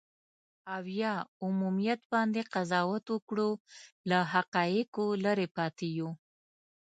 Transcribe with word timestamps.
او 0.75 0.83
یا 1.01 1.13
عمومیت 1.45 2.01
باندې 2.13 2.41
قضاوت 2.53 3.05
وکړو، 3.09 3.49
له 4.09 4.17
حقایقو 4.33 5.05
لرې 5.25 5.47
پاتې 5.57 5.87
یو. 5.97 6.09